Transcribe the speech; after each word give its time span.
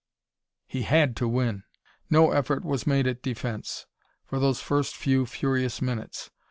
He 0.65 0.81
had 0.81 1.15
to 1.17 1.27
win. 1.27 1.63
No 2.09 2.31
effort 2.31 2.65
was 2.65 2.87
made 2.87 3.05
at 3.05 3.21
defense, 3.21 3.85
for 4.25 4.39
those 4.39 4.59
first 4.59 4.95
few 4.95 5.27
furious 5.27 5.79
minutes. 5.79 6.31